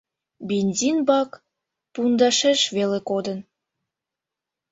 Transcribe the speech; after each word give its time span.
Бензин 0.49 0.97
бак 1.09 1.29
пундашеш 1.93 2.61
веле 2.75 2.99
кодын. 3.09 3.39